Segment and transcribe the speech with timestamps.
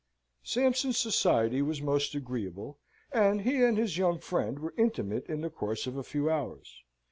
[0.41, 2.79] Sampson's society was most agreeable,
[3.11, 6.81] and he and his young friend were intimate in the course of a few hours.